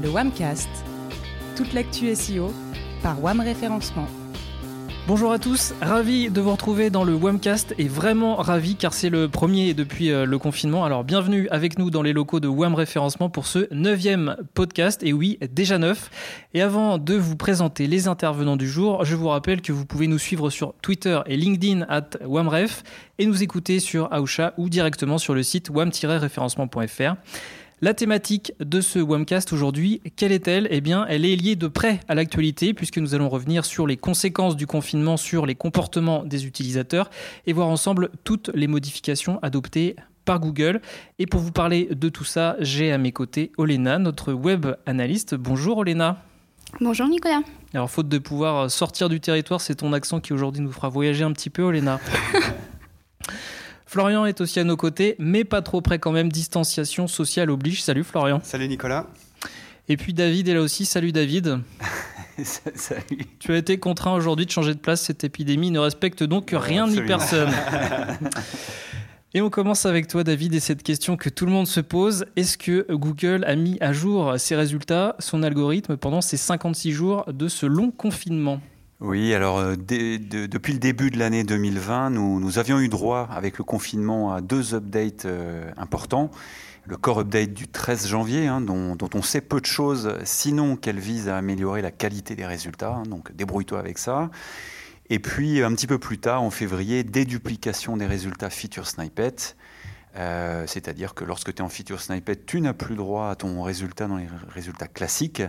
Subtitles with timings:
[0.00, 0.68] le WAMcast.
[1.56, 2.52] Toute l'actu SEO
[3.02, 4.06] par WAM Référencement.
[5.08, 9.08] Bonjour à tous, ravi de vous retrouver dans le WAMcast et vraiment ravi car c'est
[9.08, 10.84] le premier depuis euh, le confinement.
[10.84, 15.14] Alors bienvenue avec nous dans les locaux de WAM Référencement pour ce neuvième podcast et
[15.14, 16.10] oui, déjà neuf.
[16.52, 20.06] Et avant de vous présenter les intervenants du jour, je vous rappelle que vous pouvez
[20.06, 22.82] nous suivre sur Twitter et LinkedIn at WAMREF
[23.18, 27.14] et nous écouter sur Aosha ou directement sur le site wam-référencement.fr.
[27.80, 30.66] La thématique de ce Wamcast aujourd'hui, quelle est-elle?
[30.72, 33.96] Eh bien, elle est liée de près à l'actualité puisque nous allons revenir sur les
[33.96, 37.08] conséquences du confinement sur les comportements des utilisateurs
[37.46, 40.80] et voir ensemble toutes les modifications adoptées par Google.
[41.20, 45.36] Et pour vous parler de tout ça, j'ai à mes côtés Olena, notre web analyste.
[45.36, 46.20] Bonjour Olena.
[46.80, 47.42] Bonjour Nicolas.
[47.74, 51.22] Alors, faute de pouvoir sortir du territoire, c'est ton accent qui aujourd'hui nous fera voyager
[51.22, 52.00] un petit peu, Olena.
[53.88, 56.30] Florian est aussi à nos côtés, mais pas trop près quand même.
[56.30, 57.82] Distanciation sociale oblige.
[57.82, 58.38] Salut Florian.
[58.44, 59.06] Salut Nicolas.
[59.88, 60.84] Et puis David est là aussi.
[60.84, 61.60] Salut David.
[62.42, 63.24] Salut.
[63.38, 65.00] Tu as été contraint aujourd'hui de changer de place.
[65.00, 67.48] Cette épidémie ne respecte donc rien ni personne.
[69.32, 72.24] Et on commence avec toi, David, et cette question que tout le monde se pose.
[72.36, 77.30] Est-ce que Google a mis à jour ses résultats, son algorithme, pendant ces 56 jours
[77.30, 78.58] de ce long confinement?
[79.00, 83.62] Oui, alors euh, depuis le début de l'année 2020, nous, avions eu droit avec le
[83.62, 86.32] confinement à deux updates euh, importants.
[86.84, 90.74] Le core update du 13 janvier, hein, dont, dont, on sait peu de choses, sinon
[90.74, 94.30] qu'elle vise à améliorer la qualité des résultats, hein, donc débrouille-toi avec ça.
[95.10, 99.54] Et puis un petit peu plus tard, en février, déduplication des résultats Feature Snippet.
[100.18, 103.62] Euh, c'est-à-dire que lorsque tu es en feature snippet, tu n'as plus droit à ton
[103.62, 105.42] résultat dans les résultats classiques.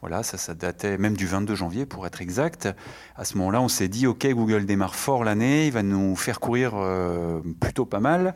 [0.00, 2.68] Voilà, ça, ça datait même du 22 janvier pour être exact.
[3.16, 6.40] À ce moment-là, on s'est dit, OK, Google démarre fort l'année, il va nous faire
[6.40, 8.34] courir euh, plutôt pas mal.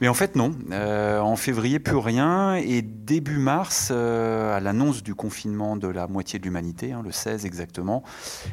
[0.00, 0.52] Mais en fait, non.
[0.70, 2.54] Euh, en février, plus rien.
[2.54, 7.46] Et début mars, à l'annonce du confinement de la moitié de l'humanité, hein, le 16
[7.46, 8.04] exactement,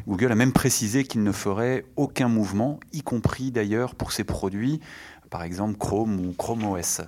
[0.07, 4.79] Google a même précisé qu'il ne ferait aucun mouvement, y compris d'ailleurs pour ses produits
[5.35, 7.01] par exemple Chrome ou Chrome OS.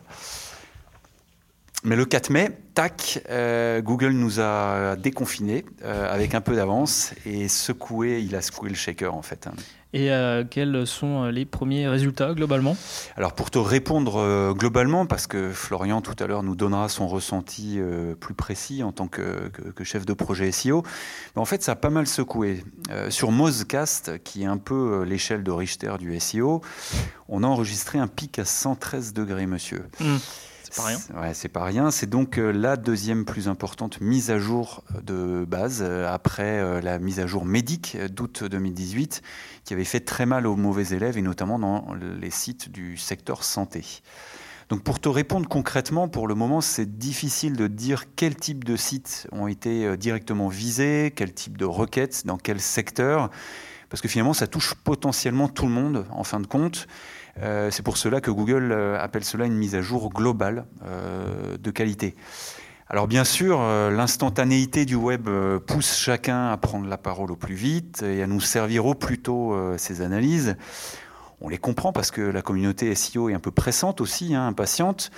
[1.85, 7.13] Mais le 4 mai, tac, euh, Google nous a déconfinés euh, avec un peu d'avance
[7.25, 9.47] et secoué, il a secoué le shaker en fait.
[9.93, 12.75] Et euh, quels sont les premiers résultats globalement?
[13.15, 17.79] Alors pour te répondre globalement, parce que Florian tout à l'heure nous donnera son ressenti
[18.19, 20.83] plus précis en tant que, que, chef de projet SEO,
[21.35, 22.63] mais en fait ça a pas mal secoué.
[23.09, 26.61] sur Mozcast, qui est un peu l'échelle de Richter du SEO,
[27.29, 29.85] on a enregistré un pic à 113 degrés, monsieur.
[29.99, 30.17] Hmm.
[31.33, 31.91] C'est pas rien.
[31.91, 36.81] C'est donc euh, la deuxième plus importante mise à jour de base euh, après euh,
[36.81, 39.21] la mise à jour médic d'août 2018
[39.63, 43.43] qui avait fait très mal aux mauvais élèves et notamment dans les sites du secteur
[43.43, 44.01] santé.
[44.69, 48.75] Donc pour te répondre concrètement, pour le moment, c'est difficile de dire quel type de
[48.75, 53.29] sites ont été directement visés, quel type de requêtes, dans quel secteur,
[53.89, 56.87] parce que finalement, ça touche potentiellement tout le monde en fin de compte.
[57.41, 61.57] Euh, c'est pour cela que Google euh, appelle cela une mise à jour globale euh,
[61.57, 62.15] de qualité.
[62.89, 63.59] Alors bien sûr,
[63.91, 65.27] l'instantanéité du web
[65.67, 69.17] pousse chacun à prendre la parole au plus vite et à nous servir au plus
[69.17, 70.55] tôt ces analyses.
[71.41, 75.11] On les comprend parce que la communauté SEO est un peu pressante aussi, hein, impatiente.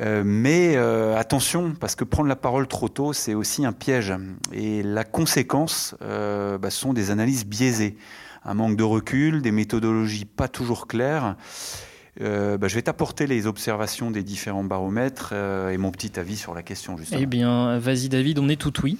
[0.00, 0.78] mais
[1.14, 4.14] attention, parce que prendre la parole trop tôt, c'est aussi un piège.
[4.54, 7.98] Et la conséquence, bah, sont des analyses biaisées
[8.44, 11.36] un manque de recul, des méthodologies pas toujours claires.
[12.20, 16.36] Euh, bah, je vais t'apporter les observations des différents baromètres euh, et mon petit avis
[16.36, 17.20] sur la question justement.
[17.22, 18.98] Eh bien, vas-y David, on est tout oui.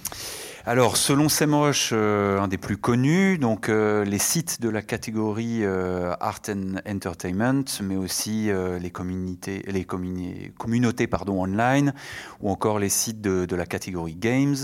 [0.65, 5.59] Alors, selon SEMrush, euh, un des plus connus, donc euh, les sites de la catégorie
[5.65, 11.93] euh, Art and Entertainment, mais aussi les communautés, les communautés pardon, online,
[12.39, 14.55] ou encore les sites de, de, la catégorie Games,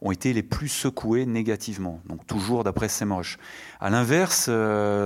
[0.00, 2.00] ont été les plus secoués négativement.
[2.06, 3.36] Donc, toujours d'après SEMrush.
[3.78, 4.48] À l'inverse,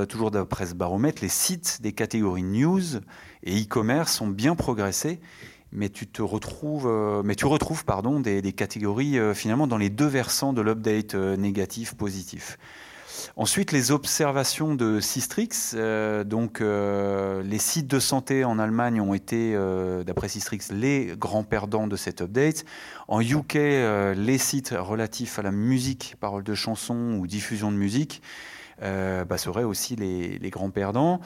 [0.09, 3.01] toujours d'après ce baromètre, les sites des catégories News
[3.43, 5.19] et e-commerce ont bien progressé
[5.77, 9.91] mais tu te retrouves, euh, mais tu retrouves pardon, des, catégories euh, finalement dans les
[9.91, 12.59] deux versants de l'update euh, négatif positif.
[13.37, 15.75] Ensuite, les observations de Sistrix.
[16.25, 19.55] donc, les sites de santé en Allemagne ont été,
[20.07, 22.65] d'après Sistrix, les grands perdants de cet update.
[23.09, 28.23] En UK, les sites relatifs à la musique, paroles de chansons ou diffusion de musique,
[28.81, 31.21] bah, seraient aussi les, les grands perdants.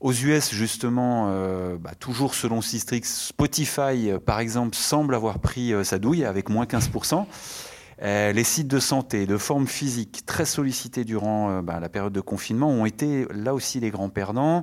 [0.00, 5.72] Aux US, justement, euh, bah, toujours selon Sistrix, Spotify, euh, par exemple, semble avoir pris
[5.72, 7.26] euh, sa douille avec moins 15%.
[8.00, 12.68] les sites de santé, de forme physique, très sollicités durant bah, la période de confinement,
[12.68, 14.62] ont été là aussi les grands perdants.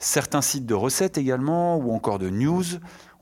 [0.00, 2.64] Certains sites de recettes également, ou encore de news.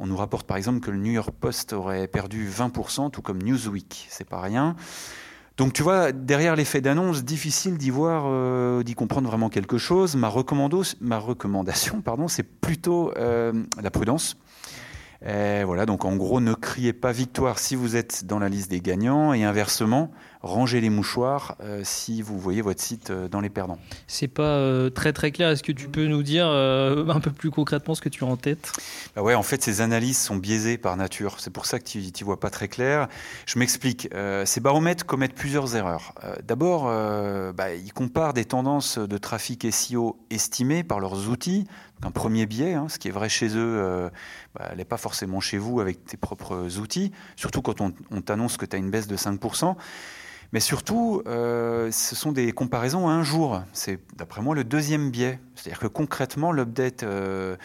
[0.01, 3.41] On nous rapporte par exemple que le New York Post aurait perdu 20%, tout comme
[3.41, 4.09] Newsweek.
[4.11, 4.75] C'est pas rien.
[5.57, 10.17] Donc tu vois, derrière l'effet d'annonce, difficile d'y voir, euh, d'y comprendre vraiment quelque chose.
[10.17, 10.33] Ma,
[11.01, 13.53] ma recommandation, pardon, c'est plutôt euh,
[13.83, 14.37] la prudence.
[15.23, 18.81] voilà, donc en gros, ne criez pas victoire si vous êtes dans la liste des
[18.81, 20.11] gagnants et inversement,
[20.43, 23.79] rangez les mouchoirs euh, si vous voyez votre site euh, dans les perdants.
[24.07, 25.51] C'est pas euh, très très clair.
[25.51, 28.37] Est-ce que tu peux nous dire un peu plus concrètement ce que tu as en
[28.37, 28.73] tête?
[29.15, 31.37] Bah Ouais, en fait, ces analyses sont biaisées par nature.
[31.39, 33.09] C'est pour ça que tu n'y vois pas très clair.
[33.47, 34.09] Je m'explique.
[34.45, 36.15] ces baromètres commettent plusieurs erreurs.
[36.45, 36.85] D'abord,
[37.55, 41.67] bah, ils comparent des tendances de trafic SEO estimées par leurs outils.
[42.03, 44.11] Un premier biais, hein, ce qui est vrai chez eux,
[44.55, 48.21] bah, elle n'est pas forcément chez vous avec tes propres outils, surtout quand on, on
[48.21, 49.77] t'annonce que tu as une baisse de 5%.
[50.53, 53.63] Mais surtout, euh, ce sont des comparaisons à un jour.
[53.73, 55.39] C'est d'après moi le deuxième biais.
[55.55, 57.57] C'est-à-dire que concrètement, l'update, euh,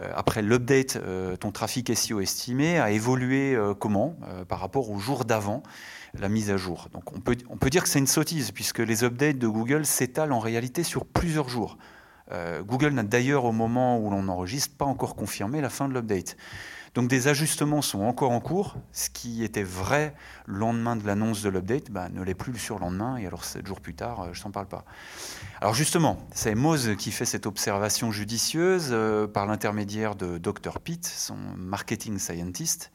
[0.00, 0.98] euh, après l'update,
[1.38, 4.16] ton trafic SEO estimé a évolué comment
[4.48, 5.62] par rapport au jour d'avant
[6.18, 6.88] la mise à jour.
[6.92, 9.86] Donc on peut, on peut dire que c'est une sottise puisque les updates de Google
[9.86, 11.78] s'étalent en réalité sur plusieurs jours.
[12.30, 16.36] Google n'a d'ailleurs au moment où l'on enregistre pas encore confirmé la fin de l'update.
[16.94, 18.76] Donc des ajustements sont encore en cours.
[18.92, 20.14] Ce qui était vrai
[20.44, 23.16] le lendemain de l'annonce de l'update bah, ne l'est plus le surlendemain.
[23.16, 24.84] Et alors sept jours plus tard, euh, je t'en parle pas.
[25.60, 30.80] Alors justement, c'est Mose qui fait cette observation judicieuse euh, par l'intermédiaire de Dr.
[30.80, 32.90] Pitt, son marketing scientist.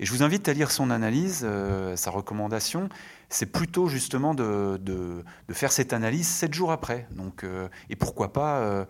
[0.00, 2.88] Et je vous invite à lire son analyse, euh, sa recommandation.
[3.30, 7.08] C'est plutôt justement de, de, faire cette analyse sept jours après.
[7.10, 8.84] Donc, euh, et pourquoi pas euh,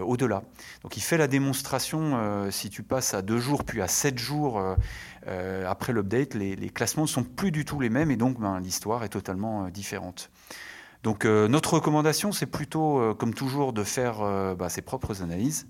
[0.00, 0.42] au-delà.
[0.82, 4.62] Donc il fait la démonstration, si tu passes à deux jours puis à sept jours
[5.66, 8.60] après l'update, les, les, classements ne sont plus du tout les mêmes et donc ben,
[8.60, 10.30] l'histoire est totalement différente.
[11.02, 15.66] Donc notre recommandation, c'est plutôt, comme toujours, de faire bah, ses propres analyses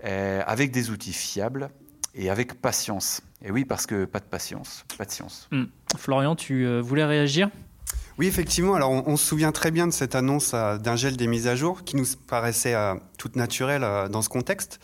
[0.00, 1.70] avec des outils fiables
[2.18, 3.22] et avec patience.
[3.42, 5.48] Et oui, parce que pas de patience, pas de science.
[5.52, 5.64] Hmm.
[5.96, 7.48] Florian, tu euh, voulais réagir?
[8.18, 8.74] Oui, effectivement.
[8.74, 11.54] Alors, on, se souvient très bien de cette annonce euh, d'un gel des mises à
[11.54, 14.80] jour qui nous paraissait euh, toute naturelle dans ce contexte.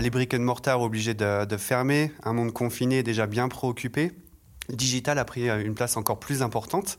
[0.00, 4.12] les brick and mortar obligés de, de, fermer, un monde confiné déjà bien préoccupé.
[4.70, 6.98] Digital a pris une place encore plus importante.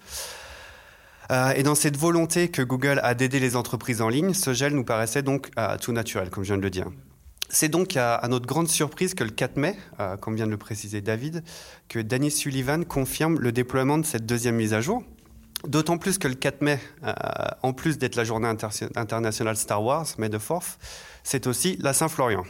[1.55, 4.83] et dans cette volonté que Google a d'aider les entreprises en ligne, ce gel nous
[4.83, 5.49] paraissait donc
[5.81, 6.87] tout naturel, comme je viens de le dire.
[7.53, 10.57] C'est donc à, notre grande surprise que le 4 mai, euh, comme vient de le
[10.57, 11.43] préciser David,
[11.87, 15.03] que Danny Sullivan confirme le déploiement de cette deuxième mise à jour.
[15.67, 17.13] D'autant plus que le 4 mai, euh,
[17.61, 18.47] en plus d'être la journée
[18.95, 20.79] internationale Star Wars, May the 4
[21.23, 22.43] c'est aussi la Saint-Florian.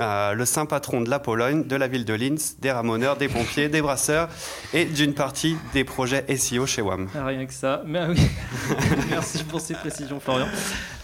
[0.00, 3.28] Euh, le saint patron de la Pologne, de la ville de Linz, des ramoneurs, des
[3.28, 4.28] pompiers, des brasseurs
[4.72, 7.08] et d'une partie des projets SEO chez WAM.
[7.16, 7.82] Ah, rien que ça.
[7.84, 8.20] Mais, ah oui.
[9.10, 10.46] Merci pour ces précisions, Florian.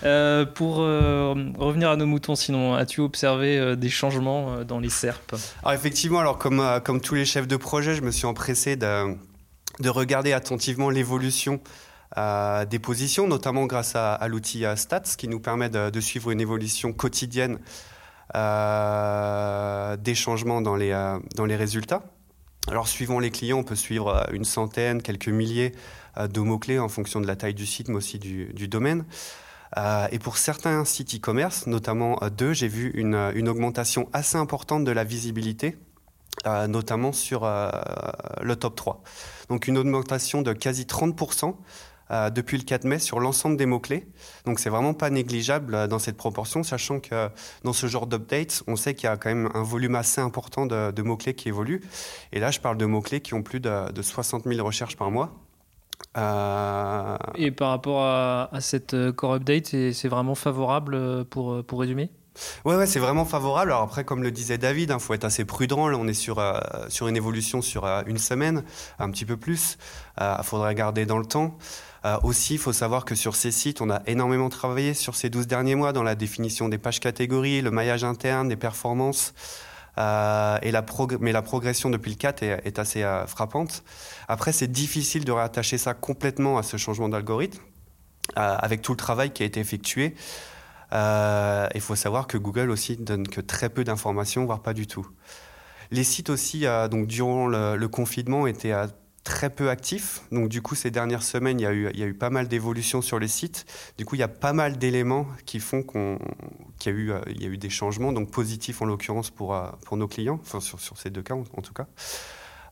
[0.04, 5.34] Euh, pour euh, revenir à nos moutons, sinon, as-tu observé des changements dans les SERP
[5.64, 9.16] alors, Effectivement, alors, comme, comme tous les chefs de projet, je me suis empressé de,
[9.80, 11.60] de regarder attentivement l'évolution
[12.16, 16.92] des positions, notamment grâce à, l'outil Stats qui nous permet de, de suivre une évolution
[16.92, 17.96] quotidienne euh,
[18.34, 22.02] des changements dans les, euh, dans les résultats.
[22.68, 25.72] Alors, suivant les clients, on peut suivre euh, une centaine, quelques milliers
[26.18, 29.04] de mots-clés en fonction de la taille du site, mais aussi du, domaine.
[30.10, 34.90] et pour certains sites e-commerce, notamment deux, j'ai vu une, une, augmentation assez importante de
[34.90, 35.76] la visibilité,
[36.44, 39.02] notamment sur le top 3.
[39.48, 41.54] Donc une augmentation de quasi 30%
[42.10, 44.06] euh, depuis le 4 mai sur l'ensemble des mots-clés.
[44.44, 47.28] Donc c'est vraiment pas négligeable euh, dans cette proportion, sachant que
[47.64, 50.66] dans ce genre d'update, on sait qu'il y a quand même un volume assez important
[50.66, 51.82] de, mots-clés qui évoluent.
[52.32, 55.10] Et là, je parle de mots-clés qui ont plus de, de 60 000 recherches par
[55.10, 55.34] mois.
[56.16, 57.16] Euh...
[57.34, 62.10] Et par rapport à, à cette core update, c'est vraiment favorable pour, pour résumer?
[62.64, 63.72] Ouais, c'est vraiment favorable.
[63.72, 65.88] Alors après, comme le disait David, il hein, faut être assez prudent.
[65.88, 66.42] Là, on est sur,
[66.88, 68.64] sur une évolution sur une semaine,
[68.98, 69.78] un petit peu plus.
[70.20, 71.56] Il faudrait garder dans le temps.
[72.04, 75.30] Euh, aussi, il faut savoir que sur ces sites, on a énormément travaillé sur ces
[75.30, 79.34] 12 derniers mois dans la définition des pages catégories, le maillage interne, des performances.
[79.98, 80.84] Euh, et la
[81.18, 83.82] mais la progression depuis le 4 est, assez euh, frappante.
[84.28, 87.60] Après, c'est difficile de rattacher ça complètement à ce changement d'algorithme,
[88.36, 90.14] avec tout le travail qui a été effectué.
[90.92, 95.08] Il faut savoir que Google aussi donne que très peu d'informations, voire pas du tout.
[95.90, 98.74] Les sites aussi, donc durant le, confinement, étaient
[99.28, 100.22] très peu actif.
[100.32, 103.28] Donc du coup, ces dernières semaines, il y a eu, pas mal d'évolutions sur les
[103.28, 103.66] sites.
[103.98, 105.82] Du coup, il y a pas mal d'éléments qui font
[106.78, 110.40] qu'il y a eu, euh, des changements, donc positifs en l'occurrence pour, euh, nos clients,
[110.42, 111.86] enfin sur, ces deux cas en, tout cas.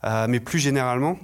[0.03, 1.19] Euh, mais plus généralement,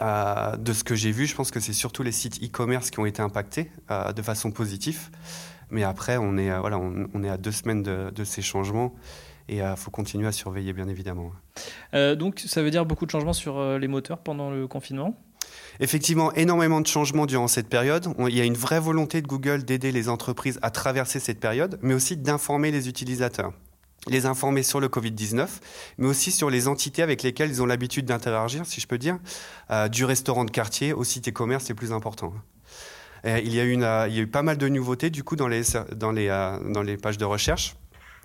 [0.00, 3.06] de ce que j'ai vu, je pense que c'est surtout les sites e-commerce qui ont
[3.06, 5.10] été impactés de façon positive.
[5.72, 8.94] Mais après, on est, voilà, on, est à deux semaines de, de ces changements
[9.48, 11.32] et il faut continuer à surveiller, bien évidemment.
[11.92, 15.16] donc, ça veut dire beaucoup de changements sur les moteurs pendant le confinement?
[15.80, 18.06] Effectivement, énormément de changements durant cette période.
[18.20, 21.78] il y a une vraie volonté de Google d'aider les entreprises à traverser cette période,
[21.82, 23.52] mais aussi d'informer les utilisateurs
[24.08, 25.46] les informer sur le Covid-19,
[25.98, 29.18] mais aussi sur les entités avec lesquelles ils ont l'habitude d'interagir, si je peux dire,
[29.70, 32.32] euh, du restaurant de quartier au site e-commerce, c'est plus important.
[33.24, 35.48] Il, y a eu il y a eu pas mal de nouveautés du coup dans
[35.48, 35.62] les,
[35.94, 37.76] dans les, euh, dans les pages de recherche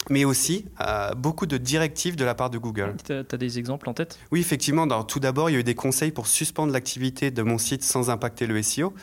[0.10, 2.96] mais aussi euh, beaucoup de directives de la part de Google.
[3.06, 4.18] Tu as, des exemples en tête?
[4.32, 4.88] Oui, effectivement.
[5.04, 8.10] tout d'abord, il y a eu des conseils pour suspendre l'activité de mon site sans
[8.10, 8.94] impacter le SEO.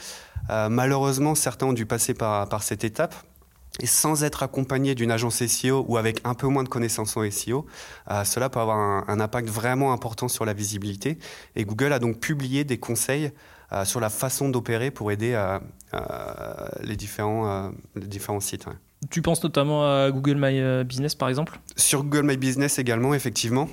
[0.51, 3.15] Euh, malheureusement, certains ont dû passer par, par cette étape.
[3.81, 7.29] Et sans être accompagné d'une agence SEO ou avec un peu moins de connaissances en
[7.29, 7.67] SEO,
[8.09, 11.19] euh, cela peut avoir un, un, impact vraiment important sur la visibilité.
[11.57, 13.33] Et Google a donc publié des conseils
[13.85, 15.37] sur la façon d'opérer pour aider
[16.83, 18.67] les, différents, les différents sites.
[19.11, 21.59] Tu penses notamment à Google My euh, Business par exemple?
[21.77, 23.69] Sur Google My Business également, effectivement.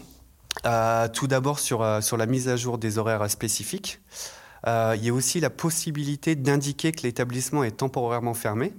[0.66, 4.00] Euh, tout d'abord sur, euh, sur la mise à jour des horaires spécifiques.
[4.68, 8.74] il y a aussi la possibilité d'indiquer que l'établissement est temporairement fermé.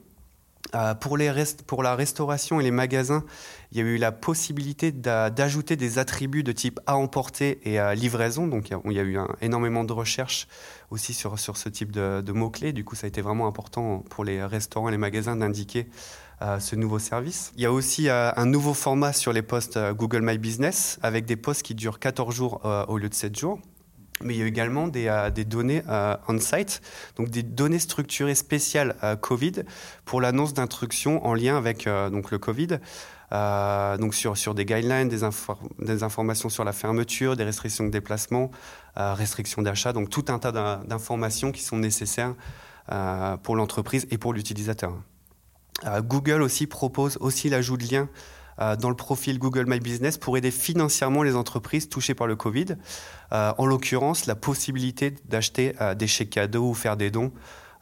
[1.01, 1.31] Pour, les
[1.67, 3.25] pour la restauration et les magasins,
[3.73, 7.95] il y a eu la possibilité d'ajouter des attributs de type à emporter et à
[7.95, 8.47] livraison.
[8.47, 10.47] Donc il y a, eu énormément de recherches
[10.91, 12.73] aussi sur, sur ce type de, mots-clés.
[12.73, 15.89] Du coup, ça a été vraiment important pour les restaurants et les magasins d'indiquer
[16.59, 17.53] ce nouveau service.
[17.57, 20.99] Il y a aussi euh, un nouveau format sur les postes euh, Google My Business
[21.03, 23.61] avec des postes qui durent 14 jours euh, au lieu de 7 jours.
[24.21, 25.83] Mais il y a également des, des données
[26.29, 26.81] on-site,
[27.17, 29.65] donc des données structurées spéciales Covid
[30.05, 32.79] pour l'annonce d'instructions en lien avec donc le Covid.
[33.99, 35.29] donc sur, sur des guidelines, des,
[35.81, 38.53] des, informations sur la fermeture, des restrictions de déplacement,
[38.95, 40.53] restrictions d'achat, donc tout un tas
[40.87, 42.35] d'informations qui sont nécessaires
[43.43, 44.95] pour l'entreprise et pour l'utilisateur.
[45.85, 48.09] Euh, Google aussi propose aussi l'ajout de liens euh,
[48.59, 52.77] dans le profil Google My Business pour aider financièrement les entreprises touchées par le Covid.
[53.33, 57.33] Euh, en l'occurrence, la possibilité d'acheter des chèques cadeaux ou faire des dons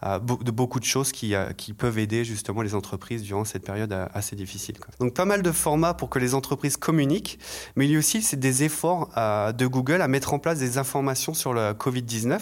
[0.02, 4.34] de beaucoup de choses qui, qui, peuvent aider justement les entreprises durant cette période assez
[4.34, 4.76] difficile.
[4.98, 7.38] Donc pas mal de formats pour que les entreprises communiquent,
[7.76, 9.10] mais il y a aussi des efforts
[9.52, 12.40] de Google à mettre en place des informations sur le Covid-19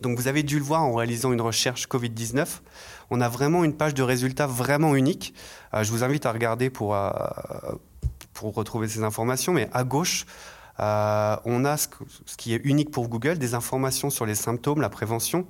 [0.00, 2.46] donc vous avez dû le voir en réalisant une recherche Covid-19.
[3.10, 5.34] On a vraiment une page de résultats vraiment unique.
[5.74, 7.10] Euh, je vous invite à regarder pour, euh,
[8.34, 9.52] pour retrouver ces informations.
[9.52, 10.26] Mais à gauche,
[10.80, 11.88] euh, on a ce,
[12.36, 15.46] qui est unique pour Google, des informations sur les symptômes, la prévention.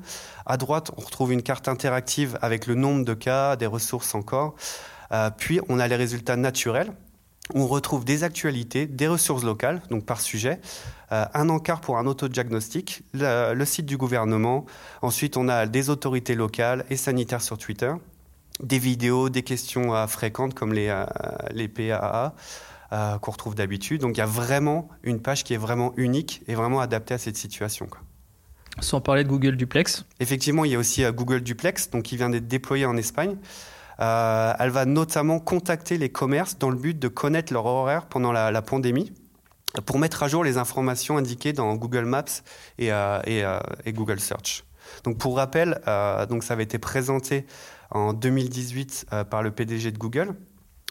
[0.46, 4.54] À droite, on retrouve une carte interactive avec le nombre de cas, des ressources encore.
[5.36, 6.92] puis, on a les résultats naturels.
[7.54, 10.60] On retrouve des actualités, des ressources locales, donc par sujet,
[11.12, 14.66] euh, un encart pour un autodiagnostic, le, le site du gouvernement.
[15.00, 17.92] Ensuite, on a des autorités locales et sanitaires sur Twitter,
[18.62, 21.06] des vidéos, des questions euh, fréquentes comme les, euh,
[21.52, 22.34] les PAA.
[23.20, 24.00] qu'on retrouve d'habitude.
[24.00, 27.18] Donc il y a vraiment une page qui est vraiment unique et vraiment adaptée à
[27.18, 27.86] cette situation.
[28.80, 32.30] Sans parler de Google Duplex Effectivement, il y a aussi Google Duplex, donc qui vient
[32.30, 33.36] d'être déployé en Espagne.
[33.98, 38.62] Elle va notamment contacter les commerces dans le but de connaître leur horaire pendant la
[38.62, 39.12] pandémie
[39.84, 42.24] pour mettre à jour les informations indiquées dans Google Maps
[42.78, 44.64] et, euh, euh, Google Search.
[45.04, 47.46] Donc pour rappel, euh, donc ça avait été présenté
[47.90, 50.34] en 2018 par le PDG de Google.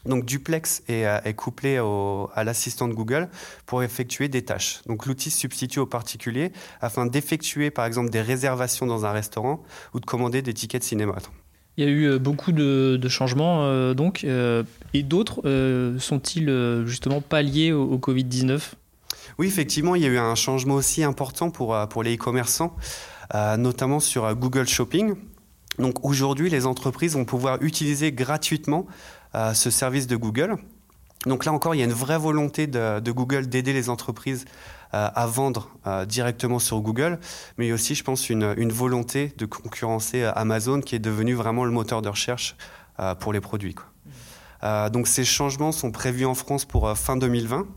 [0.05, 3.29] Donc Duplex est, couplé à l'assistant de Google
[3.65, 4.81] pour effectuer des tâches.
[4.85, 9.63] Donc l'outil se substitue aux particuliers afin d'effectuer par exemple des réservations dans un restaurant
[9.93, 11.15] ou de commander des tickets de cinéma.
[11.77, 15.41] Il y a eu beaucoup de, changements donc et d'autres
[15.99, 18.73] sont-ils justement pas liés au, au Covid-19
[19.37, 22.75] oui, effectivement, il y a eu un changement aussi important pour, euh, pour les e-commerçants,
[23.35, 25.15] euh, notamment sur euh, Google Shopping.
[25.77, 28.87] Donc aujourd'hui, les entreprises vont pouvoir utiliser gratuitement
[29.53, 30.55] ce service de Google.
[31.27, 34.45] Donc là encore, il y a une vraie volonté de, Google d'aider les entreprises
[34.93, 35.69] à vendre
[36.07, 37.19] directement sur Google,
[37.57, 42.01] mais aussi, je pense, une, volonté de concurrencer Amazon qui est devenu vraiment le moteur
[42.01, 42.55] de recherche
[43.19, 43.75] pour les produits.
[44.63, 47.67] donc ces changements sont prévus en France pour fin 2020.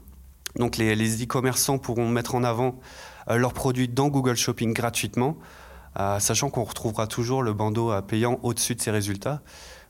[0.56, 2.78] Donc les e-commerçants pourront mettre en avant
[3.30, 5.36] euh, leurs produits dans Google Shopping gratuitement,
[5.98, 9.42] euh, sachant qu'on retrouvera toujours le bandeau euh, payant au-dessus de ces résultats.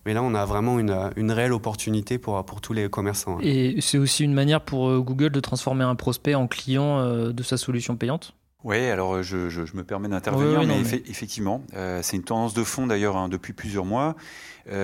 [0.06, 3.38] Mais là, on a vraiment une, réelle opportunité pour, pour tous les commerçants.
[3.42, 7.56] Et c'est aussi une manière pour Google de transformer un prospect en client de sa
[7.56, 8.34] solution payante?
[8.62, 11.62] Oui, alors je, me permets d'intervenir, mais, effectivement,
[12.02, 14.16] c'est une tendance de fond d'ailleurs hein, depuis plusieurs mois.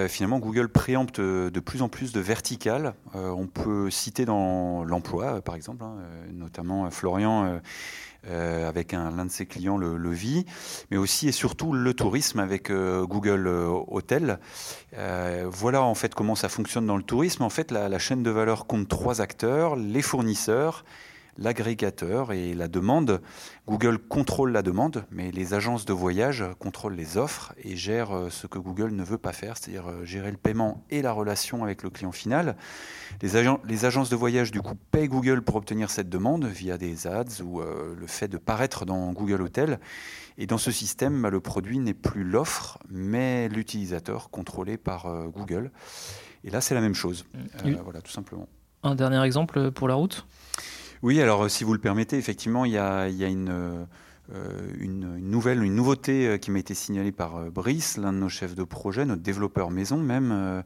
[0.08, 2.94] finalement, Google préempte de plus en plus de verticales.
[3.14, 5.96] on peut citer dans l'emploi, par exemple, hein,
[6.32, 7.60] notamment Florian
[8.28, 10.46] euh, avec l'un de ses clients, le, le VI,
[10.90, 14.38] mais aussi et surtout le tourisme avec euh, Google euh, Hotel.
[14.92, 17.42] voilà en fait comment ça fonctionne dans le tourisme.
[17.42, 20.84] En fait, la chaîne de valeur compte trois acteurs, les fournisseurs,
[21.38, 23.20] l'agrégateur et la demande.
[23.66, 28.30] Google contrôle la demande, mais les agences de voyage contrôlent les offres et gèrent euh,
[28.30, 31.64] ce que Google ne veut pas faire, c'est-à-dire euh, gérer le paiement et la relation
[31.64, 32.56] avec le client final.
[33.22, 37.42] Les, agences de voyage, du coup, payent Google pour obtenir cette demande via des ads
[37.42, 39.80] ou euh, le fait de paraître dans Google Hotel.
[40.38, 45.70] Et dans ce système, bah, le produit n'est plus l'offre, mais l'utilisateur contrôlé par Google.
[46.44, 47.24] Et là, c'est la même chose.
[47.64, 47.72] Mmh.
[47.82, 48.46] voilà, tout simplement.
[48.82, 50.26] Un dernier exemple pour la route?
[51.06, 53.86] Oui, alors euh, si vous le permettez, effectivement, il y a, une, euh,
[54.80, 58.56] une, nouvelle, une nouveauté euh, qui m'a été signalée par Brice, l'un de nos chefs
[58.56, 60.64] de projet, notre développeur maison même,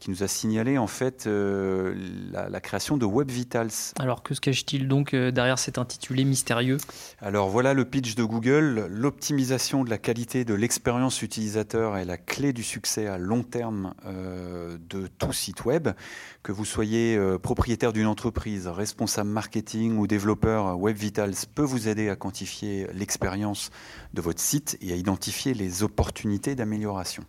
[0.00, 3.70] qui nous a signalé en fait la, création de Web Vitals.
[3.98, 6.78] Alors que se cache-t-il donc derrière cet intitulé mystérieux?
[7.20, 8.86] Alors voilà le pitch de Google.
[8.90, 13.94] L'optimisation de la qualité de l'expérience utilisateur est la clé du succès à long terme
[14.04, 15.88] de tout site web.
[16.42, 21.88] Que vous soyez euh, propriétaire d'une entreprise, responsable marketing ou développeur, Web Vitals peut vous
[21.88, 23.70] aider à quantifier l'expérience
[24.14, 27.24] de votre site et à identifier les opportunités d'amélioration.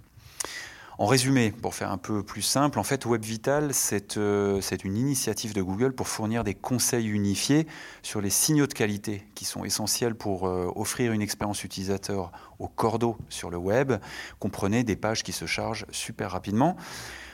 [1.00, 4.98] En résumé, pour faire un peu plus simple, en fait, Web Vital, c'est euh, une
[4.98, 7.68] initiative de Google pour fournir des conseils unifiés
[8.02, 12.68] sur les signaux de qualité qui sont essentiels pour euh, offrir une expérience utilisateur au
[12.68, 13.94] cordeau sur le web.
[14.40, 16.76] Comprenez des pages qui se chargent super rapidement.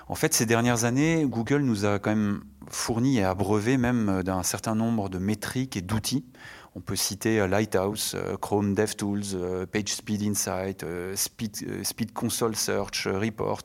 [0.10, 4.44] En fait, ces dernières années, Google nous a quand même fourni et abreuvé même d'un
[4.44, 6.26] certain nombre de métriques et d'outils.
[6.76, 13.64] On peut citer euh, Lighthouse, euh, Chrome DevTools, euh, PageSpeed Insight, Speed, Console Search, Report.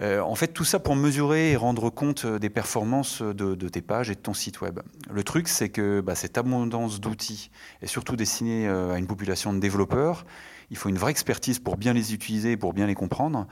[0.00, 4.14] en fait, tout ça pour mesurer et rendre compte des performances de, tes pages et
[4.14, 4.80] de ton site web.
[5.10, 7.50] Le truc, c'est que bah, cette abondance d'outils
[7.82, 10.24] est surtout destinée à une population de développeurs
[10.70, 13.46] il faut une vraie expertise pour bien les utiliser, pour bien les comprendre,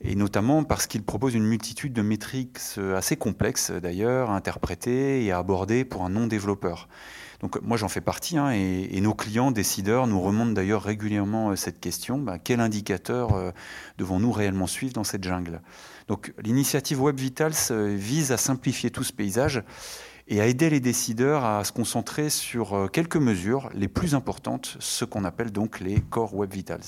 [0.00, 2.58] et notamment parce qu'il propose une multitude de métriques
[2.94, 6.88] assez complexes d'ailleurs à interpréter et à aborder pour un non-développeur.
[7.44, 11.56] Donc moi j'en fais partie hein, et, nos clients décideurs nous remontent d'ailleurs régulièrement euh,
[11.56, 12.16] cette question.
[12.16, 13.50] Bah, quel indicateur euh,
[13.98, 15.60] devons-nous réellement suivre dans cette jungle?
[16.08, 19.62] Donc l'initiative Web Vitals euh, vise à simplifier tout ce paysage
[20.26, 25.04] et à aider les décideurs à se concentrer sur quelques mesures les plus importantes, ce
[25.04, 26.80] qu'on appelle donc les Core Web Vitals.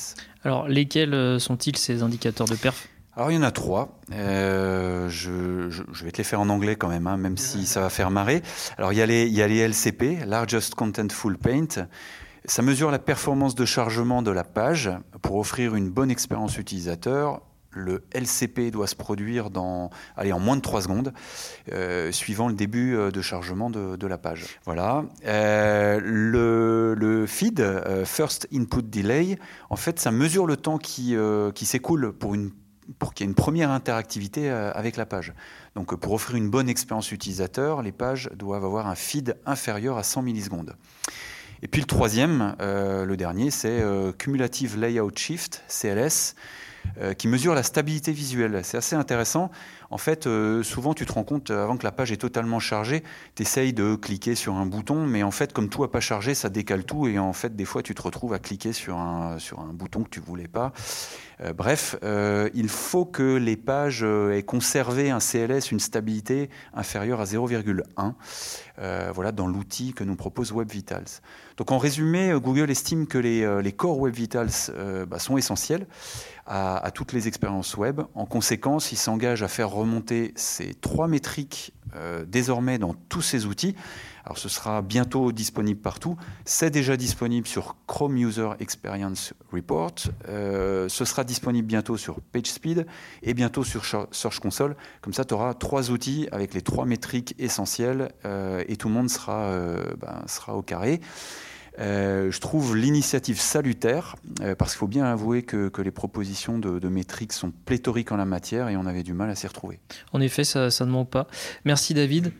[0.42, 2.88] Alors, lesquels sont-ils ces indicateurs de perf?
[3.16, 3.98] Alors il y en a trois.
[4.12, 7.88] Euh, je, vais te les faire en anglais quand même, hein, même si ça va
[7.88, 8.42] faire marrer.
[8.76, 11.88] Alors il y, a les, il y a les LCP, Largest Contentful Paint.
[12.44, 14.90] Ça mesure la performance de chargement de la page
[15.22, 17.40] pour offrir une bonne expérience utilisateur
[17.76, 21.12] le LCP doit se produire dans, allez, en moins de 3 secondes,
[21.72, 24.58] euh, suivant le début euh, de chargement de, la page.
[24.64, 25.04] Voilà.
[25.26, 27.62] Euh, le, feed,
[28.04, 31.14] First Input Delay, en fait, ça mesure le temps qui,
[31.54, 32.50] qui s'écoule pour une
[32.98, 35.32] pour qu'il y ait une première interactivité avec la page.
[35.74, 40.02] Donc pour offrir une bonne expérience utilisateur, les pages doivent avoir un feed inférieur à
[40.02, 40.76] 100 millisecondes.
[41.62, 43.82] Et puis le troisième, le dernier, c'est
[44.18, 46.34] Cumulative Layout Shift, CLS.
[47.00, 48.60] Euh, qui mesure la stabilité visuelle.
[48.62, 49.50] C'est assez intéressant.
[49.90, 52.58] En fait, euh, souvent, tu te rends compte, euh, avant que la page est totalement
[52.58, 53.02] chargée,
[53.34, 56.34] tu essayes de cliquer sur un bouton, mais en fait, comme tout n'a pas chargé,
[56.34, 59.38] ça décale tout, et en fait, des fois, tu te retrouves à cliquer sur un,
[59.38, 60.72] sur un bouton que tu voulais pas.
[61.56, 61.96] Bref,
[62.54, 69.12] il faut que les pages aient conservé un CLS, une stabilité inférieure à 0,1.
[69.12, 71.20] voilà, dans l'outil que nous propose Web Vitals.
[71.56, 74.50] Donc en résumé, Google estime que les, les core Web Vitals
[75.08, 75.86] bah, sont essentiels
[76.46, 78.00] à, toutes les expériences web.
[78.14, 83.46] En conséquence, il s'engage à faire remonter ces trois métriques euh, désormais dans tous ces
[83.46, 83.74] outils.
[84.24, 86.16] Alors ce sera bientôt disponible partout.
[86.44, 89.94] C'est déjà disponible sur Chrome User Experience Report.
[90.28, 92.86] Euh, ce sera disponible bientôt sur PageSpeed
[93.22, 94.74] et bientôt sur Search Console.
[95.00, 98.94] Comme ça, tu auras trois outils avec les trois métriques essentielles euh, et tout le
[98.94, 99.52] monde sera,
[100.00, 101.00] ben, sera au carré.
[101.78, 106.78] Euh, je trouve l'initiative salutaire, euh, parce qu'il faut bien avouer que, les propositions de,
[106.78, 109.78] de métriques sont pléthoriques en la matière et on avait du mal à s'y retrouver.
[110.12, 111.28] En effet, ça, ne ment pas.
[111.64, 112.32] Merci David.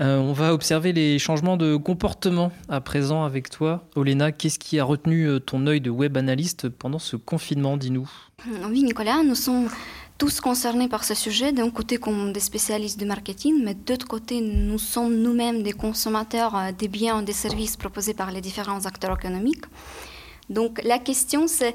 [0.00, 3.88] Euh, on va observer les changements de comportement à présent avec toi.
[3.96, 8.10] Olena, qu'est-ce qui a retenu ton œil de web analyste pendant ce confinement, dis-nous
[8.68, 9.68] Oui Nicolas, nous sommes
[10.18, 14.40] tous concernés par ce sujet, d'un côté comme des spécialistes du marketing, mais d'autre côté,
[14.40, 18.86] nous sommes nous-mêmes des consommateurs euh, des biens et des services proposés par les différents
[18.86, 19.64] acteurs économiques.
[20.48, 21.74] Donc la question c'est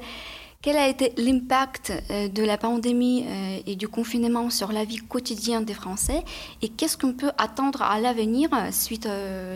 [0.62, 4.98] quel a été l'impact euh, de la pandémie euh, et du confinement sur la vie
[4.98, 6.22] quotidienne des Français?
[6.62, 9.08] Et qu'est-ce qu'on peut attendre à l'avenir suite,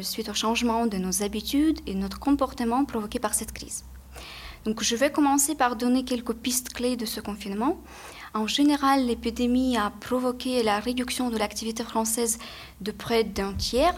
[0.03, 3.85] suite au changement de nos habitudes et notre comportement provoqué par cette crise?
[4.65, 7.79] Donc je vais commencer par donner quelques pistes clés de ce confinement.
[8.35, 12.39] En général, l'épidémie a provoqué la réduction de l'activité française
[12.81, 13.95] de près d'un tiers.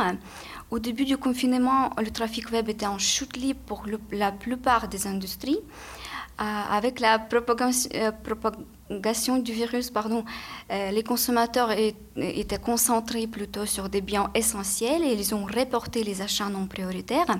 [0.70, 5.06] Au début du confinement, le trafic web était en chute libre pour la plupart des
[5.06, 5.60] industries.
[6.38, 10.22] Euh, avec la euh, propagation, du virus, pardon,
[10.70, 11.70] euh, les consommateurs
[12.16, 17.38] étaient concentrés plutôt sur des biens essentiels et ils ont reporté les achats non prioritaires.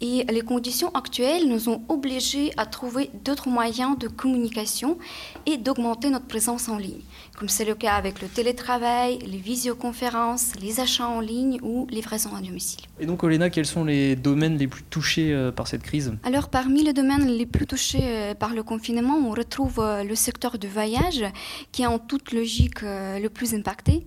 [0.00, 4.96] Et les conditions actuelles nous ont obligés à trouver d'autres moyens de communication
[5.44, 7.00] et d'augmenter notre présence en ligne,
[7.36, 12.30] comme c'est le cas avec le télétravail, les visioconférences, les achats en ligne ou livraison
[12.36, 12.84] à domicile.
[13.00, 16.12] Et donc, Olena, quels sont les domaines les plus touchés euh, par cette crise?
[16.22, 20.14] Alors, parmi les domaines les plus touchés euh, par le confinement, on retrouve euh, le
[20.14, 21.24] secteur du voyage,
[21.72, 24.06] qui est en toute logique le plus impacté,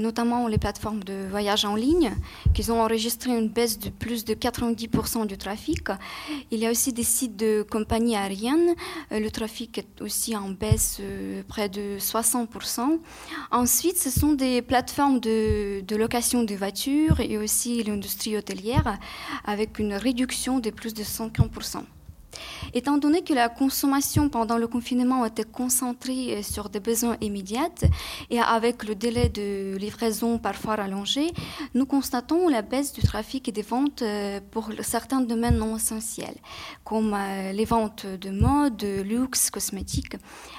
[0.00, 2.12] notamment les plateformes de voyage en ligne,
[2.52, 5.88] qui ont enregistré une baisse de plus de 90% du trafic.
[6.50, 8.74] Il y a aussi des sites de compagnies aériennes.
[9.12, 12.98] Euh, le trafic est aussi en baisse euh, près de 60%.
[13.50, 18.98] Ensuite, ce sont des plateformes de, de location de voitures et aussi l'industrie hôtelière
[19.44, 21.84] avec une réduction de plus de 50%.
[22.72, 27.68] Étant donné que la consommation pendant le confinement était concentrée euh, sur des besoins immédiats
[28.30, 31.32] et avec le délai de livraison parfois rallongé,
[31.74, 36.34] nous constatons la baisse du trafic et des ventes euh, pour certains domaines non essentiels,
[36.82, 40.16] comme euh, les ventes de mode, de luxe, cosmétiques.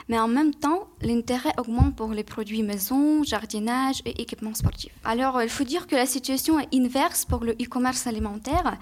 [0.07, 4.93] Mais en même temps, l'intérêt augmente pour les produits maison, jardinage et équipements sportifs.
[5.03, 8.77] Alors, il faut dire que la situation est inverse pour le e-commerce alimentaire,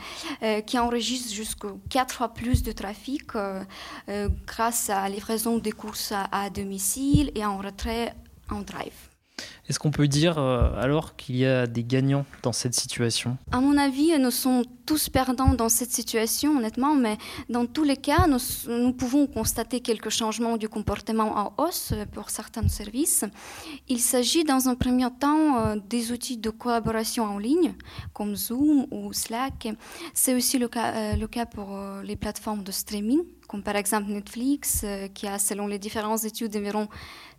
[0.66, 2.83] qui enregistre jusqu'à 4 fois plus de trafic
[3.36, 3.64] euh,
[4.10, 8.14] euh, grâce à livraison des courses à, domicile et en retrait
[8.50, 8.94] en drive.
[9.70, 13.38] Est-ce qu'on peut dire euh, alors qu'il y a des gagnants dans cette situation?
[13.52, 17.18] À mon avis, nous sommes tous perdants dans cette situation, honnêtement, mais
[17.50, 22.68] dans tous les cas, nous, pouvons constater quelques changements du comportement en hausse pour certains
[22.68, 23.24] services.
[23.88, 27.74] Il s'agit dans un premier temps des outils de collaboration en ligne,
[28.12, 29.70] comme Zoom ou Slack.
[30.14, 33.22] C'est aussi le cas, le cas pour les plateformes de streaming
[33.54, 36.88] comme par exemple Netflix, euh, qui a, selon les différentes études, environ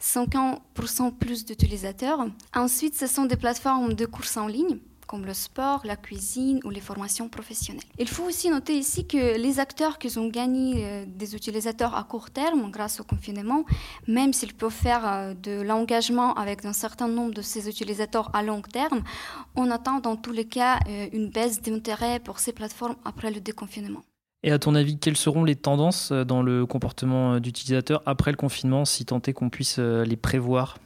[0.01, 2.14] 50% plus d'utilisateurs.
[2.55, 6.71] Ensuite, ce sont des plateformes de courses en ligne comme le sport, la cuisine ou
[6.71, 7.85] les formations professionnelles.
[7.99, 12.05] Il faut aussi noter ici que les acteurs qui ont gagné euh, des utilisateurs à
[12.05, 13.67] court terme grâce au confinement,
[14.09, 18.43] même s'ils peuvent faire euh, de l'engagement avec un certain nombre de ces utilisateurs à
[18.43, 19.03] long terme,
[19.57, 20.79] on attend dans tous les cas
[21.13, 24.03] une baisse d'intérêt pour ces plateformes après le déconfinement.
[24.45, 28.31] Et à ton avis, quelles seront les tendances euh, dans le comportement euh, d'utilisateur après
[28.31, 30.77] le confinement, si tant est qu'on puisse euh, les prévoir?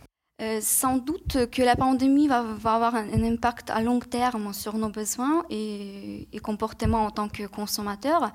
[0.40, 4.88] Euh, sans doute que la pandémie va, avoir un, impact à long terme sur nos
[4.88, 8.30] besoins et, comportements en tant que consommateurs.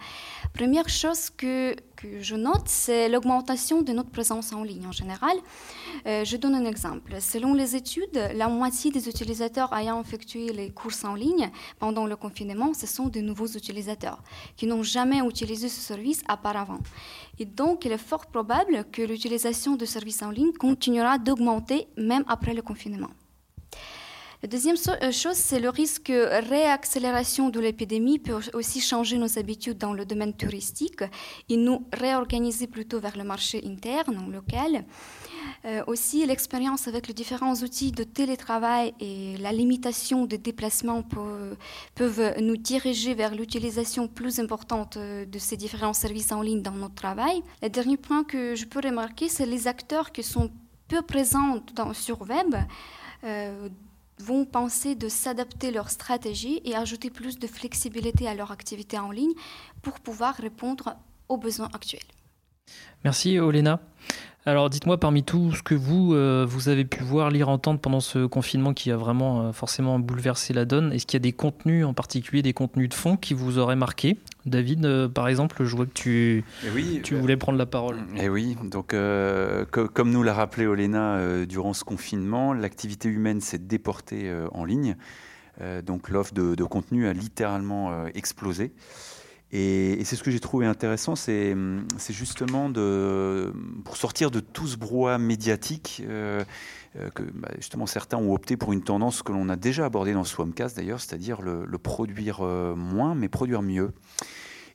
[0.53, 1.73] Première chose que,
[2.19, 5.37] je note, c'est l'augmentation de notre présence en ligne en général.
[6.05, 7.21] Euh, je donne un exemple.
[7.21, 12.17] Selon les études, la moitié des utilisateurs ayant effectué les courses en ligne pendant le
[12.17, 14.21] confinement, ce sont de nouveaux utilisateurs
[14.57, 16.79] qui n'ont jamais utilisé ce service auparavant.
[17.39, 22.23] Et donc, il est fort probable que l'utilisation de services en ligne continuera d'augmenter même
[22.27, 23.09] après le confinement.
[24.43, 29.39] La deuxième euh, chose, c'est le risque de réaccélération de l'épidémie peut aussi changer nos
[29.39, 31.01] habitudes dans le domaine touristique
[31.47, 34.83] et nous réorganiser plutôt vers le marché interne, local.
[35.63, 41.03] Euh, aussi, l'expérience avec les différents outils de télétravail et la limitation des déplacements
[41.95, 46.71] peuvent nous diriger vers l'utilisation plus importante euh, de ces différents services en ligne dans
[46.71, 47.41] notre travail.
[47.61, 50.51] Le dernier point que je peux remarquer, c'est les acteurs qui sont
[50.87, 52.55] peu présents dans, sur web.
[53.23, 53.69] Euh,
[54.19, 59.11] vont penser de s'adapter leur stratégie et ajouter plus de flexibilité à leur activité en
[59.11, 59.33] ligne
[59.81, 60.95] pour pouvoir répondre
[61.29, 62.01] aux besoins actuels.
[63.03, 63.79] Merci Olena.
[64.45, 68.01] Alors dites-moi parmi tout ce que vous, euh, vous avez pu voir, lire, entendre pendant
[68.01, 71.31] ce confinement qui a vraiment euh, forcément bouleversé la donne, est-ce qu'il y a des
[71.31, 74.17] contenus en particulier, des contenus de fond qui vous auraient marqué?
[74.45, 77.99] David, euh, par exemple, je vois que tu, eh tu voulais prendre la parole.
[78.17, 78.93] Et eh oui, donc
[79.71, 84.97] comme nous l'a rappelé Olena, durant ce confinement, l'activité humaine s'est déportée en ligne.
[85.85, 88.73] donc l'offre de, de, contenu a littéralement explosé.
[89.55, 91.55] Et, c'est ce que j'ai trouvé intéressant, c'est
[92.09, 93.53] justement de,
[93.85, 96.01] pour sortir de tout ce brouhaha médiatique.
[96.07, 96.43] Euh,
[96.99, 100.13] euh, que bah, justement certains ont opté pour une tendance que l'on a déjà abordée
[100.13, 103.93] dans Swamcast d'ailleurs, c'est-à-dire le, produire euh, moins mais produire mieux.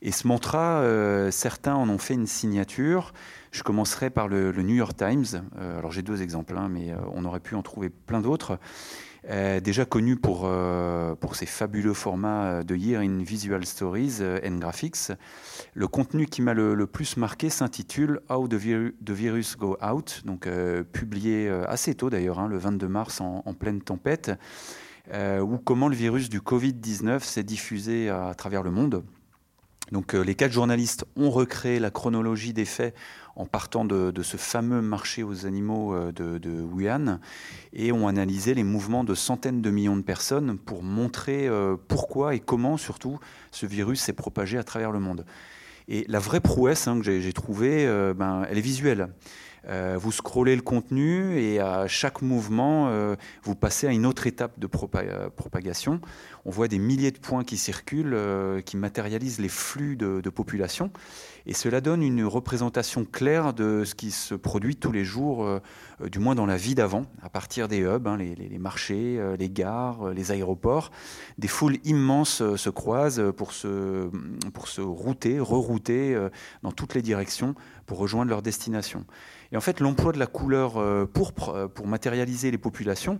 [0.00, 0.84] Et ce mantra,
[1.32, 3.12] certains en ont fait une signature.
[3.50, 5.42] Je commencerai par le, New York Times.
[5.58, 8.60] alors j'ai deux exemples, hein, mais on aurait pu en trouver plein d'autres.
[9.28, 14.18] Euh, déjà connu pour, euh, pour ses fabuleux formats euh, de Year in Visual Stories
[14.44, 15.12] and Graphics.
[15.74, 20.48] Le contenu qui m'a le, plus marqué s'intitule How the, Virus Go Out, donc
[20.92, 24.30] publié assez tôt d'ailleurs, hein, le 22 mars en, pleine tempête,
[25.12, 29.02] ou comment le virus du Covid-19 s'est diffusé à, travers le monde.
[29.92, 32.94] Donc les quatre journalistes ont recréé la chronologie des faits
[33.38, 37.20] en partant de, ce fameux marché aux animaux euh, de, Wuhan
[37.72, 42.34] et ont analysé les mouvements de centaines de millions de personnes pour montrer euh, pourquoi
[42.34, 43.20] et comment surtout
[43.52, 45.24] ce virus s'est propagé à travers le monde.
[45.86, 49.08] Et la vraie prouesse hein, que j'ai trouvée, euh, ben, elle est visuelle.
[49.68, 54.26] Euh, vous scrollez le contenu et à chaque mouvement, euh, vous passez à une autre
[54.26, 56.00] étape de euh, propagation.
[56.46, 58.16] On voit des milliers de points qui circulent,
[58.64, 60.90] qui matérialisent les flux de, population.
[61.46, 65.60] Et cela donne une représentation claire de ce qui se produit tous les jours,
[66.00, 70.10] du moins dans la vie d'avant, à partir des hubs, hein, les, marchés, les gares,
[70.10, 70.90] les aéroports.
[71.36, 74.08] Des foules immenses se croisent pour se,
[74.54, 76.16] pour se router, rerouter
[76.62, 77.54] dans toutes les directions
[77.88, 79.04] pour rejoindre leur destination.
[79.50, 83.18] Et en fait, l'emploi de la couleur euh, pourpre euh, pour matérialiser les populations,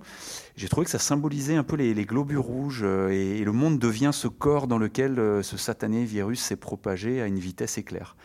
[0.57, 4.11] j'ai trouvé que ça symbolisait un peu les, globules rouges euh, et, le monde devient
[4.13, 8.17] ce corps dans lequel ce satané virus s'est propagé à une vitesse éclair.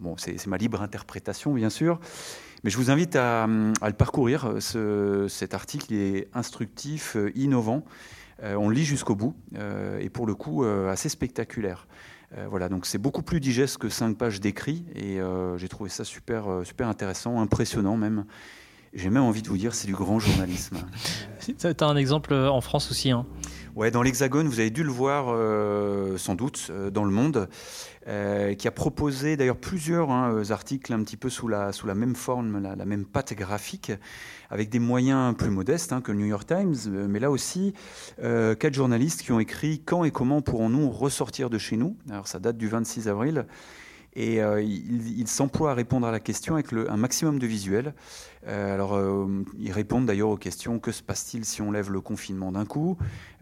[0.00, 1.98] Bon, c'est ma libre interprétation, bien sûr.
[2.62, 4.54] Mais je vous invite à, le parcourir.
[4.60, 7.84] cet article est instructif, innovant.
[8.42, 9.34] on le lit jusqu'au bout
[10.00, 11.88] et pour le coup assez spectaculaire.
[12.36, 15.88] Euh, voilà, donc c'est beaucoup plus digeste que cinq pages d'écrit et euh, j'ai trouvé
[15.88, 18.26] ça super, euh, super intéressant, impressionnant même.
[18.92, 20.78] J'ai même envie de vous dire, c'est du grand journalisme.
[21.40, 23.10] tu as un exemple en France aussi.
[23.10, 23.26] Hein.
[23.74, 25.26] Ouais, dans l'Hexagone, vous avez dû le voir
[26.18, 27.48] sans doute dans le monde,
[28.58, 32.84] qui a proposé d'ailleurs plusieurs hein, articles un petit peu sous la, même forme, la,
[32.84, 33.92] même patte graphique
[34.50, 37.74] avec des moyens plus modestes hein, que le New York Times, euh, mais là aussi,
[38.22, 41.96] euh, quatre journalistes qui ont écrit Quand et comment pourrons-nous ressortir de chez nous?
[42.10, 43.46] Alors ça date du 26 avril.
[44.14, 47.94] Et euh, ils s'emploient à répondre à la question avec un maximum de visuels.
[48.46, 48.98] alors,
[49.58, 52.96] ils répondent d'ailleurs aux questions que se passe-t-il si on lève le confinement d'un coup?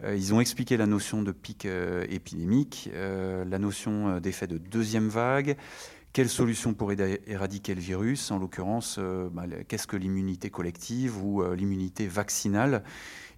[0.05, 1.65] Ils ont expliqué la notion de pic
[2.09, 5.57] épidémique, la notion d'effet de deuxième vague,
[6.17, 11.43] quelle solution pour éradiquer le virus En l'occurrence, euh, bah, qu'est-ce que l'immunité collective ou
[11.43, 12.83] euh, l'immunité vaccinale?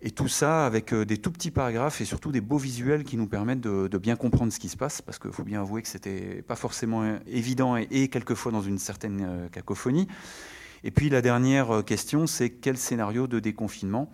[0.01, 3.17] Et tout ça avec euh, des tout petits paragraphes et surtout des beaux visuels qui
[3.17, 5.87] nous permettent de, bien comprendre ce qui se passe, parce qu'il faut bien avouer que
[5.87, 10.07] c'était pas forcément évident et, quelquefois dans une certaine cacophonie.
[10.85, 14.09] Et puis la dernière question, c'est quel scénario de déconfinement?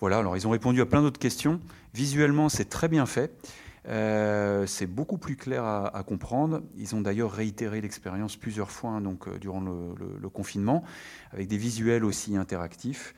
[0.00, 1.60] Voilà, alors ils ont répondu à plein d'autres questions.
[1.94, 3.32] Visuellement, c'est très bien fait.
[3.88, 6.62] Euh, c'est beaucoup plus clair à, comprendre.
[6.76, 10.84] Ils ont d'ailleurs réitéré l'expérience plusieurs fois hein, donc, euh, durant le, confinement,
[11.32, 13.14] avec des visuels aussi interactifs.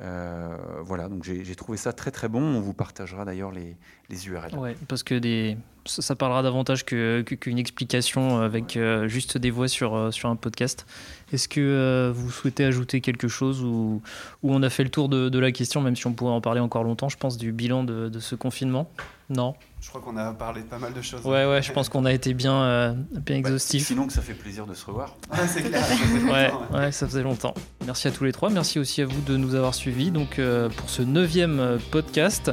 [0.00, 2.42] Euh, voilà, donc j'ai trouvé ça très très bon.
[2.42, 3.76] On vous partagera d'ailleurs les,
[4.10, 4.54] les, URL.
[4.56, 10.28] Ouais, parce que des, ça, parlera davantage qu'une explication avec juste des voix sur, sur
[10.28, 10.86] un podcast.
[11.32, 14.02] Est-ce que vous souhaitez ajouter quelque chose ou,
[14.42, 16.84] on a fait le tour de, la question, même si on pourrait en parler encore
[16.84, 18.90] longtemps, je pense, du bilan de, de ce confinement?
[19.30, 19.54] Non?
[19.84, 21.20] Je crois qu'on a parlé de pas mal de choses.
[21.26, 23.86] Ouais, ouais, je pense qu'on a été bien, euh, bien exhaustif.
[23.86, 25.14] sinon, que ça fait plaisir de se revoir.
[25.46, 25.84] c'est clair.
[25.84, 25.94] Ça
[26.32, 27.52] ouais, ouais, ça faisait longtemps.
[27.84, 28.48] Merci à tous les trois.
[28.48, 32.50] Merci aussi à vous de nous avoir suivis donc, euh, pour ce neuvième euh, podcast.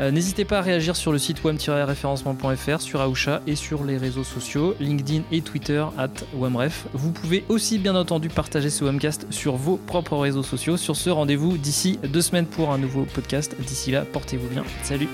[0.00, 4.74] N'hésitez pas à réagir sur le site wam-référencement.fr, sur Aoucha et sur les réseaux sociaux,
[4.80, 6.86] LinkedIn et Twitter, at wamref.
[6.92, 10.76] Vous pouvez aussi, bien entendu, partager ce webcast sur vos propres réseaux sociaux.
[10.76, 13.54] Sur ce, rendez-vous d'ici deux semaines pour un nouveau podcast.
[13.60, 14.64] D'ici là, portez-vous bien.
[14.82, 15.08] Salut